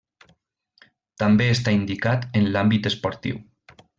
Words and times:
També 1.23 1.47
està 1.57 1.75
indicat 1.81 2.25
en 2.41 2.51
l'àmbit 2.57 2.91
esportiu. 2.93 3.41